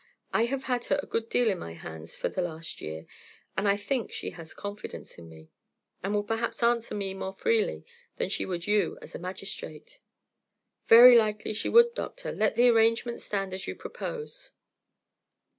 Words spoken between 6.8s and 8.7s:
me more freely than she would